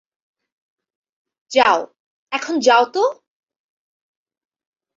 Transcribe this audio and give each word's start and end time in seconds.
যাও, 1.51 1.79
এখন 2.31 2.55
যাও 2.59 2.83
তো! 2.93 3.03